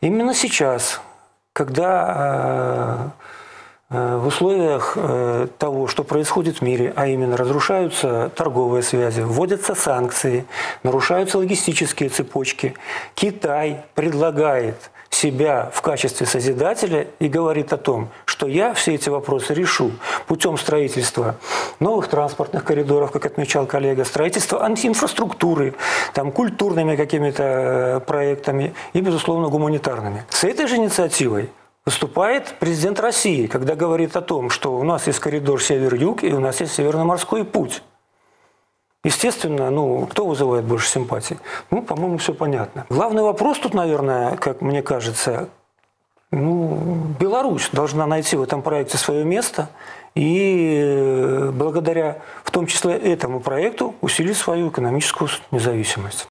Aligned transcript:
Именно 0.00 0.34
сейчас, 0.34 1.00
когда 1.52 3.12
в 3.90 4.26
условиях 4.26 4.96
того, 5.58 5.88
что 5.88 6.04
происходит 6.04 6.58
в 6.58 6.62
мире, 6.62 6.92
а 6.96 7.06
именно 7.08 7.36
разрушаются 7.36 8.30
торговые 8.36 8.82
связи, 8.82 9.20
вводятся 9.20 9.74
санкции, 9.74 10.46
нарушаются 10.84 11.38
логистические 11.38 12.08
цепочки, 12.08 12.74
Китай 13.14 13.84
предлагает 13.94 14.90
себя 15.10 15.70
в 15.74 15.82
качестве 15.82 16.24
созидателя 16.24 17.08
и 17.18 17.28
говорит 17.28 17.72
о 17.72 17.76
том, 17.76 18.10
что 18.40 18.46
я 18.46 18.72
все 18.72 18.94
эти 18.94 19.10
вопросы 19.10 19.52
решу 19.52 19.90
путем 20.26 20.56
строительства 20.56 21.34
новых 21.78 22.08
транспортных 22.08 22.64
коридоров, 22.64 23.10
как 23.10 23.26
отмечал 23.26 23.66
коллега, 23.66 24.06
строительства 24.06 24.64
антиинфраструктуры, 24.64 25.74
там, 26.14 26.32
культурными 26.32 26.96
какими-то 26.96 27.42
э, 27.42 28.00
проектами 28.00 28.72
и, 28.94 29.02
безусловно, 29.02 29.48
гуманитарными. 29.48 30.24
С 30.30 30.44
этой 30.44 30.68
же 30.68 30.76
инициативой 30.76 31.50
выступает 31.84 32.54
президент 32.58 32.98
России, 32.98 33.46
когда 33.46 33.74
говорит 33.74 34.16
о 34.16 34.22
том, 34.22 34.48
что 34.48 34.74
у 34.74 34.84
нас 34.84 35.06
есть 35.06 35.18
коридор 35.18 35.62
север-юг 35.62 36.24
и 36.24 36.32
у 36.32 36.40
нас 36.40 36.62
есть 36.62 36.72
северно-морской 36.72 37.44
путь. 37.44 37.82
Естественно, 39.04 39.68
ну, 39.68 40.06
кто 40.06 40.24
вызывает 40.24 40.64
больше 40.64 40.88
симпатий? 40.88 41.36
Ну, 41.70 41.82
по-моему, 41.82 42.16
все 42.16 42.32
понятно. 42.32 42.86
Главный 42.88 43.22
вопрос 43.22 43.58
тут, 43.58 43.74
наверное, 43.74 44.36
как 44.36 44.62
мне 44.62 44.80
кажется, 44.82 45.50
ну, 46.30 47.14
Беларусь 47.18 47.68
должна 47.72 48.06
найти 48.06 48.36
в 48.36 48.42
этом 48.42 48.62
проекте 48.62 48.98
свое 48.98 49.24
место 49.24 49.68
и 50.14 50.80
э, 50.82 51.50
благодаря 51.52 52.18
в 52.44 52.50
том 52.50 52.66
числе 52.66 52.94
этому 52.94 53.40
проекту 53.40 53.94
усилить 54.00 54.36
свою 54.36 54.70
экономическую 54.70 55.28
независимость. 55.50 56.28